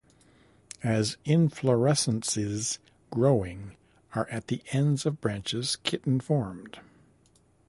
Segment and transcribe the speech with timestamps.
[0.83, 2.79] As inflorescences
[3.11, 3.77] growing
[4.15, 6.79] are at the ends of branches kitten formed.